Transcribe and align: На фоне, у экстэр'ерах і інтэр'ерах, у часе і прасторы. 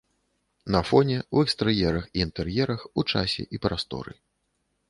На 0.75 0.79
фоне, 0.91 1.17
у 1.35 1.43
экстэр'ерах 1.47 2.09
і 2.15 2.25
інтэр'ерах, 2.25 2.81
у 2.99 3.07
часе 3.15 3.47
і 3.59 3.63
прасторы. 3.67 4.11